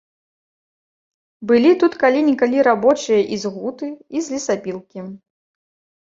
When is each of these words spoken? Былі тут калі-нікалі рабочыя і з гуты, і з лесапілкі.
Былі 1.49 1.73
тут 1.83 1.93
калі-нікалі 2.03 2.63
рабочыя 2.67 3.19
і 3.37 3.39
з 3.43 3.51
гуты, 3.57 3.89
і 4.21 4.23
з 4.29 4.35
лесапілкі. 4.37 4.99